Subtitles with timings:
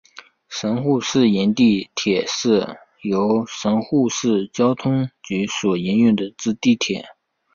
[0.49, 7.05] 神户市营地铁是由神户市交通局所营运之地铁。